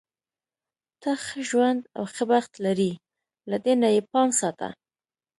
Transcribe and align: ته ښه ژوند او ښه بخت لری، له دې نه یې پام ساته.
ته 1.01 1.11
ښه 1.25 1.39
ژوند 1.49 1.81
او 1.97 2.03
ښه 2.15 2.23
بخت 2.31 2.51
لری، 2.65 2.91
له 3.49 3.57
دې 3.63 3.73
نه 3.81 3.89
یې 3.95 4.01
پام 4.11 4.29
ساته. 4.39 4.69